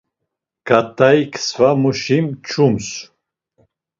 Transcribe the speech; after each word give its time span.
Ǩat̆aik 0.67 1.33
svamuşi 1.45 2.19
mç̌ums. 2.25 2.87